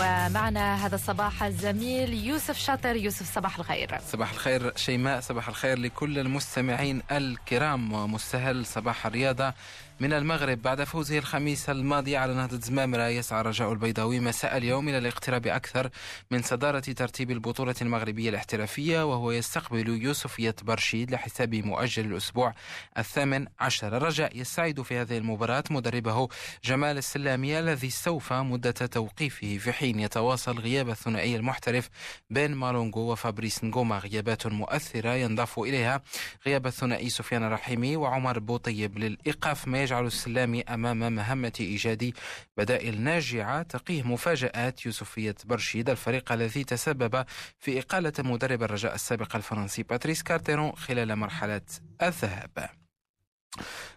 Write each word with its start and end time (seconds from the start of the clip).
ومعنا 0.00 0.86
هذا 0.86 0.94
الصباح 0.94 1.42
الزميل 1.42 2.14
يوسف 2.14 2.58
شاطر. 2.58 2.96
يوسف 2.96 3.34
صباح 3.34 3.58
الخير. 3.58 3.98
صباح 4.12 4.32
الخير 4.32 4.72
شيماء. 4.76 5.20
صباح 5.20 5.48
الخير 5.48 5.78
لكل 5.78 6.18
المستمعين 6.18 7.02
الكرام. 7.12 7.92
ومستهل 7.92 8.66
صباح 8.66 9.06
الرياضة 9.06 9.54
من 10.00 10.12
المغرب 10.12 10.62
بعد 10.62 10.84
فوزه 10.84 11.18
الخميس 11.18 11.70
الماضي 11.70 12.16
على 12.16 12.34
نهضة 12.34 12.60
زمامرة 12.60 13.08
يسعى 13.08 13.42
رجاء 13.42 13.72
البيضاوي 13.72 14.20
مساء 14.20 14.56
اليوم 14.56 14.88
إلى 14.88 14.98
الاقتراب 14.98 15.46
أكثر 15.46 15.90
من 16.30 16.42
صدارة 16.42 16.80
ترتيب 16.80 17.30
البطولة 17.30 17.74
المغربية 17.82 18.30
الاحترافية 18.30 19.04
وهو 19.06 19.32
يستقبل 19.32 20.02
يوسفية 20.02 20.54
برشيد 20.62 21.10
لحساب 21.10 21.54
مؤجل 21.54 22.06
الأسبوع 22.06 22.54
الثامن 22.98 23.46
عشر. 23.60 23.96
الرجاء 23.96 24.36
يستعد 24.36 24.82
في 24.82 24.96
هذه 24.96 25.18
المباراة 25.18 25.64
مدربه 25.70 26.28
جمال 26.64 26.98
السلامي 26.98 27.58
الذي 27.58 27.88
استوفى 27.88 28.34
مدة 28.34 28.70
توقيفه 28.70 29.58
في 29.58 29.72
حين 29.72 30.00
يتواصل 30.00 30.58
غياب 30.58 30.88
الثنائي 30.88 31.36
المحترف 31.36 31.88
بين 32.30 32.54
مالونغو 32.54 33.12
وفابريس 33.12 33.64
نغوما. 33.64 33.98
غيابات 33.98 34.46
مؤثرة 34.46 35.14
ينضاف 35.14 35.58
إليها 35.58 36.00
غياب 36.46 36.66
الثنائي 36.66 37.08
سفيان 37.08 37.44
الرحيمي 37.44 37.96
وعمر 37.96 38.38
بوطيب 38.38 38.98
للإيقاف. 38.98 39.68
ما 39.68 39.89
يجعل 39.90 40.06
السلامي 40.06 40.62
أمام 40.62 41.12
مهمة 41.12 41.52
إيجاد 41.60 42.12
بدائل 42.56 43.00
ناجعة 43.00 43.62
تقيه 43.62 44.02
مفاجآت 44.02 44.86
يوسفية 44.86 45.34
برشيد 45.44 45.90
الفريق 45.90 46.32
الذي 46.32 46.64
تسبب 46.64 47.24
في 47.58 47.78
إقالة 47.78 48.12
مدرب 48.18 48.62
الرجاء 48.62 48.94
السابق 48.94 49.36
الفرنسي 49.36 49.82
باتريس 49.82 50.22
كارتيرون 50.22 50.72
خلال 50.72 51.16
مرحلة 51.16 51.62
الذهاب. 52.02 52.79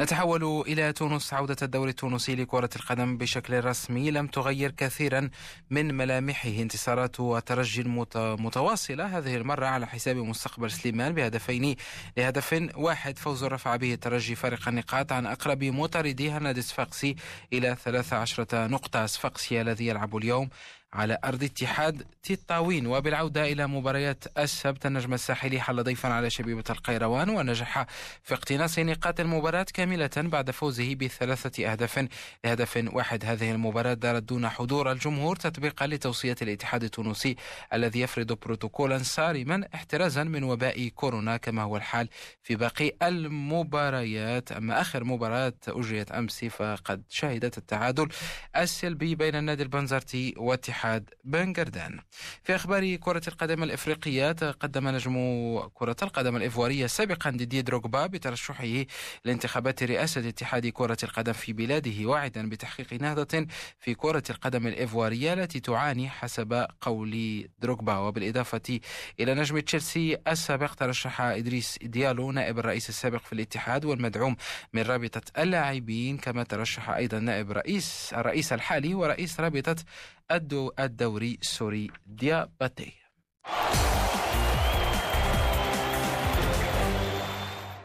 نتحول 0.00 0.64
إلى 0.68 0.92
تونس 0.92 1.34
عودة 1.34 1.56
الدوري 1.62 1.90
التونسي 1.90 2.34
لكرة 2.34 2.70
القدم 2.76 3.18
بشكل 3.18 3.64
رسمي. 3.64 4.10
لم 4.10 4.26
تغير 4.26 4.70
كثيرا 4.70 5.30
من 5.70 5.94
ملامحه 5.94 6.48
انتصارات 6.48 7.20
وترجي 7.20 7.82
متواصلة 8.16 9.18
هذه 9.18 9.36
المرة 9.36 9.66
على 9.66 9.86
حساب 9.86 10.16
مستقبل 10.16 10.70
سليمان 10.70 11.14
بهدفين 11.14 11.76
لهدف 12.16 12.70
واحد. 12.74 13.18
فوز 13.18 13.44
رفع 13.44 13.76
به 13.76 13.94
الترجي 13.94 14.34
فارق 14.34 14.68
النقاط 14.68 15.12
عن 15.12 15.26
أقرب 15.26 15.64
مطارديه 15.64 16.36
النادي 16.36 16.60
الصفاقسي 16.60 17.16
إلى 17.52 17.76
13 17.84 18.46
نقطة. 18.68 19.06
صفاقسي 19.06 19.60
الذي 19.60 19.86
يلعب 19.86 20.16
اليوم 20.16 20.48
على 20.92 21.18
أرض 21.24 21.44
اتحاد 21.44 22.06
تطاوين. 22.22 22.86
وبالعودة 22.86 23.52
إلى 23.52 23.66
مباريات 23.66 24.24
السبت 24.38 24.86
النجم 24.86 25.14
الساحلي 25.14 25.60
حل 25.60 25.82
ضيفا 25.82 26.08
على 26.08 26.30
شبيبة 26.30 26.64
القيروان 26.70 27.30
ونجح 27.30 27.86
في 28.22 28.34
اقتناص 28.34 28.78
نقاط 28.78 29.20
المباراة 29.20 29.66
كاملة 29.74 30.10
بعد 30.16 30.50
فوزه 30.50 30.94
بثلاثة 30.94 31.72
أهداف. 31.72 32.08
لهدف 32.44 32.88
واحد 32.92 33.24
هذه 33.24 33.50
المباراة 33.50 33.94
دارت 33.94 34.22
دون 34.22 34.48
حضور 34.48 34.92
الجمهور 34.92 35.36
تطبيقا 35.36 35.86
لتوصية 35.86 36.36
الاتحاد 36.42 36.84
التونسي 36.84 37.36
الذي 37.72 38.00
يفرض 38.00 38.32
بروتوكولا 38.32 38.98
صارما 38.98 39.68
احترازا 39.74 40.24
من 40.24 40.44
وباء 40.44 40.88
كورونا 40.88 41.36
كما 41.36 41.62
هو 41.62 41.76
الحال 41.76 42.08
في 42.42 42.56
باقي 42.56 42.92
المباريات. 43.02 44.52
أما 44.52 44.80
آخر 44.80 45.04
مباراة 45.04 45.52
أجريت 45.68 46.12
أمس 46.12 46.44
فقد 46.44 47.02
شهدت 47.08 47.58
التعادل 47.58 48.08
السلبي 48.56 49.14
بين 49.14 49.34
النادي 49.34 49.62
البنزرتي 49.62 50.34
واتحاد 50.36 50.75
اتحاد 50.76 51.10
بنغردان 51.24 52.00
في 52.44 52.54
أخبار 52.54 52.96
كرة 52.96 53.22
القدم 53.28 53.62
الإفريقية 53.62 54.32
تقدم 54.32 54.88
نجم 54.88 55.16
كرة 55.74 55.96
القدم 56.02 56.36
الإيفوارية 56.36 56.86
سابقا 56.86 57.30
ديدي 57.30 57.62
دروغبا 57.62 58.06
بترشحه 58.06 58.84
لانتخابات 59.24 59.82
رئاسة 59.82 60.28
اتحاد 60.28 60.66
كرة 60.66 60.96
القدم 61.02 61.32
في 61.32 61.52
بلاده 61.52 62.06
واعدا 62.08 62.48
بتحقيق 62.48 62.92
نهضة 63.02 63.46
في 63.80 63.94
كرة 63.94 64.22
القدم 64.30 64.66
الإيفوارية 64.66 65.32
التي 65.32 65.60
تعاني 65.60 66.08
حسب 66.10 66.66
قول 66.80 67.48
دروغبا. 67.58 67.96
وبالإضافة 67.98 68.80
إلى 69.20 69.34
نجم 69.34 69.58
تشيلسي 69.58 70.16
السابق 70.28 70.74
ترشح 70.74 71.20
إدريس 71.20 71.78
ديالو 71.82 72.32
نائب 72.32 72.58
الرئيس 72.58 72.88
السابق 72.88 73.20
في 73.24 73.32
الاتحاد 73.32 73.84
والمدعوم 73.84 74.36
من 74.72 74.82
رابطة 74.82 75.22
اللاعبين 75.42 76.18
كما 76.18 76.42
ترشح 76.42 76.90
أيضا 76.90 77.18
نائب 77.18 77.52
رئيس 77.52 78.14
الرئيس 78.16 78.52
الحالي 78.52 78.94
ورئيس 78.94 79.40
رابطة 79.40 79.76
الدوري 80.80 81.38
السوري 81.42 81.90
دياباتي 82.06 82.92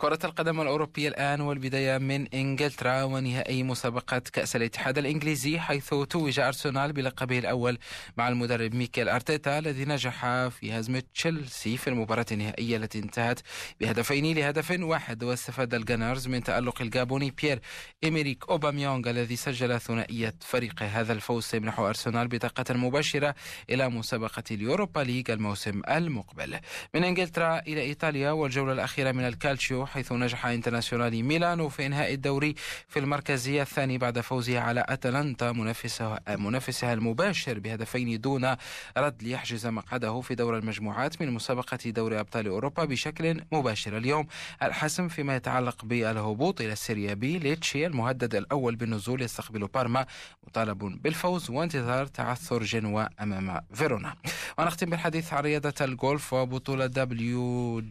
كرة 0.02 0.20
القدم 0.24 0.62
الأوروبية 0.62 1.08
الآن 1.08 1.42
والبداية 1.42 1.98
من 1.98 2.28
إنجلترا 2.28 3.04
ونهائي 3.04 3.64
مسابقة 3.64 4.22
كأس 4.34 4.56
الاتحاد 4.56 4.98
الإنجليزي 4.98 5.60
حيث 5.60 5.90
توج 5.90 6.40
أرسنال 6.40 6.94
بلقبه 6.94 7.40
الأول 7.40 7.78
مع 8.18 8.30
المدرب 8.30 8.76
ميكيل 8.76 9.10
أرتيتا 9.10 9.60
الذي 9.60 9.86
نجح 9.86 10.48
في 10.48 10.72
هزم 10.72 11.00
تشيلسي 11.00 11.78
في 11.78 11.88
المباراة 11.88 12.26
النهائية 12.32 12.78
التي 12.78 13.00
انتهت 13.00 13.40
بهدفين 13.80 14.36
لهدف 14.36 14.78
واحد 14.80 15.24
واستفاد 15.24 15.74
ال 15.74 15.80
Gunners 15.80 16.28
من 16.28 16.44
تألق 16.44 16.82
الجابوني 16.82 17.32
بيير 17.42 17.60
إيميريك 18.04 18.50
أوباميونغ 18.50 19.10
الذي 19.10 19.36
سجل 19.36 19.80
ثنائية 19.82 20.36
فريقه 20.40 20.86
هذا 20.86 21.14
الفوز 21.14 21.44
سيمنح 21.44 21.80
أرسنال 21.80 22.28
بطاقة 22.28 22.74
مباشرة 22.74 23.36
إلى 23.70 23.90
مسابقة 23.90 24.44
اليوروبا 24.52 25.00
ليج 25.00 25.32
الموسم 25.32 25.82
المقبل. 25.90 26.60
من 26.94 27.04
إنجلترا 27.04 27.60
إلى 27.60 27.82
إيطاليا 27.82 28.32
والجولة 28.32 28.74
الأخيرة 28.74 29.12
من 29.12 29.28
الكالتشيو 29.28 29.91
حيث 29.92 30.12
نجح 30.12 30.46
انترناسيونالي 30.46 31.24
ميلانو 31.24 31.70
في 31.70 31.86
إنهاء 31.86 32.14
الدوري 32.14 32.56
في 32.88 33.00
المركز 33.00 33.62
الثاني 33.62 33.98
بعد 33.98 34.20
فوزه 34.20 34.60
على 34.60 34.86
أتلانتا 34.90 35.52
منافسها, 35.52 36.20
منافسها 36.30 36.94
المباشر 36.94 37.60
بهدفين 37.60 38.22
دون 38.22 38.56
رد 38.98 39.24
ليحجز 39.24 39.68
مقعده 39.68 40.22
في 40.22 40.36
دور 40.36 40.58
المجموعات 40.58 41.22
من 41.22 41.32
مسابقة 41.32 41.78
دوري 41.86 42.20
أبطال 42.20 42.48
أوروبا 42.48 42.86
بشكل 42.86 43.42
مباشر. 43.52 43.98
اليوم 43.98 44.28
الحسم 44.64 45.08
فيما 45.08 45.36
يتعلق 45.36 45.86
بالهبوط 45.86 46.62
إلى 46.62 46.74
ال 46.74 46.80
Serie 46.80 47.14
B 47.14 47.40
ليتشي 47.40 47.86
المهدد 47.86 48.36
الأول 48.36 48.76
بالنزول 48.76 49.22
يستقبل 49.22 49.68
بارما 49.68 50.06
مطالب 50.48 50.78
بالفوز 50.78 51.50
وانتظار 51.50 52.06
تعثر 52.06 52.64
جنوا 52.64 53.24
أمام 53.24 53.62
فيرونا. 53.74 54.16
ونختم 54.58 54.90
بالحديث 54.90 55.34
عن 55.34 55.44
رياضة 55.44 55.74
الجولف 55.82 56.34
وبطولة 56.34 56.86
WGC 56.86 57.84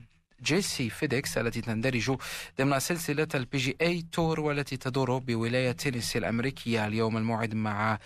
FedEx 0.42 1.38
التي 1.38 1.60
تندرج 1.60 2.16
ضمن 2.58 2.78
سلسلة 2.78 3.28
ال 3.34 3.40
PGA 3.40 3.58
Tour 3.58 4.40
والتي 4.40 4.76
تدور 4.76 5.18
بولاية 5.18 5.72
تينيسي 5.72 6.18
الأمريكية 6.18 6.86
اليوم 6.86 7.16
الموعد 7.16 7.54
مع 7.54 7.98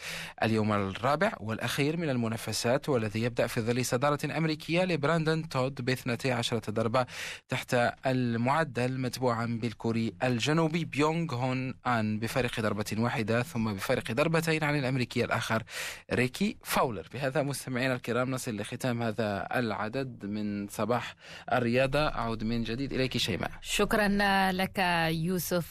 اليوم 0.42 0.72
الرابع 0.72 1.32
والأخير 1.40 1.96
من 1.96 2.10
المنافسات 2.10 2.88
والذي 2.88 3.22
يبدأ 3.22 3.46
في 3.46 3.60
ظل 3.60 3.84
صدارة 3.84 4.18
أمريكية 4.36 4.84
لبراندون 4.84 5.48
تود 5.48 5.82
ب 5.84 5.90
12 5.90 6.58
ضربة 6.70 7.06
تحت 7.48 7.76
المعدل 8.06 9.00
متبوعا 9.00 9.46
بالكوري 9.62 10.14
الجنوبي 10.22 10.84
بيونغ 10.84 11.34
هون 11.34 11.74
آن 11.86 12.18
بفارق 12.18 12.60
ضربة 12.60 12.84
واحدة 12.98 13.42
ثم 13.42 13.72
بفارق 13.72 14.12
ضربتين 14.12 14.64
عن 14.64 14.78
الأمريكي 14.78 15.24
الآخر 15.24 15.62
ريكي 16.12 16.56
فاولر. 16.64 17.06
بهذا 17.14 17.42
مستمعينا 17.42 17.94
الكرام 17.94 18.30
نصل 18.30 18.56
لختام 18.56 19.02
هذا 19.02 19.48
العدد 19.54 20.26
من 20.26 20.68
صباح 20.68 21.14
الرياضة. 21.52 22.08
أعود 22.24 22.44
من 22.44 22.62
جديد 22.62 22.92
إليك 22.92 23.16
شيماء. 23.16 23.50
شكرا 23.62 24.08
لك 24.52 24.78
يوسف. 25.26 25.68